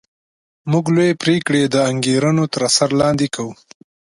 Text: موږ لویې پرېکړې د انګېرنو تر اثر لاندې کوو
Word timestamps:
موږ 0.71 0.85
لویې 0.95 1.19
پرېکړې 1.23 1.61
د 1.73 1.75
انګېرنو 1.89 2.43
تر 2.53 2.61
اثر 2.69 2.89
لاندې 3.01 3.27
کوو 3.35 3.53